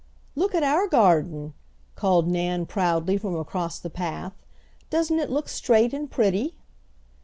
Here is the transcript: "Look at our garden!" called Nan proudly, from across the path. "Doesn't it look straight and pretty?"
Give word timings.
"Look 0.35 0.55
at 0.55 0.63
our 0.63 0.87
garden!" 0.87 1.53
called 1.93 2.27
Nan 2.27 2.65
proudly, 2.65 3.19
from 3.19 3.35
across 3.35 3.77
the 3.77 3.91
path. 3.91 4.33
"Doesn't 4.89 5.19
it 5.19 5.29
look 5.29 5.47
straight 5.47 5.93
and 5.93 6.09
pretty?" 6.09 6.55